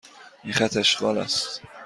[0.43, 1.61] این خط اشغال است.